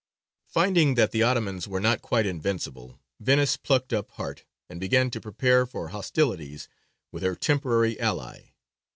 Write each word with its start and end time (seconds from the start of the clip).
Finding 0.47 0.95
that 0.95 1.11
the 1.11 1.21
Ottomans 1.21 1.67
were 1.67 1.79
not 1.79 2.01
quite 2.01 2.25
invincible, 2.25 2.99
Venice 3.19 3.55
plucked 3.55 3.93
up 3.93 4.09
heart, 4.13 4.45
and 4.67 4.79
began 4.79 5.11
to 5.11 5.21
prepare 5.21 5.67
for 5.67 5.89
hostilities 5.89 6.67
with 7.11 7.21
her 7.21 7.35
temporary 7.35 7.99
ally. 7.99 8.53